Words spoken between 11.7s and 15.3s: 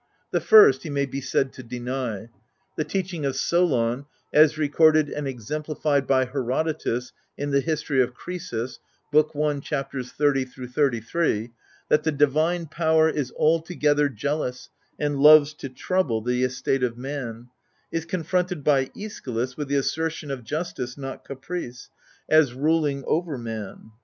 "that the Divine Power is altogether jealous, and